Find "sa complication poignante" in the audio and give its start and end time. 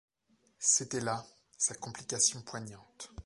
1.59-3.11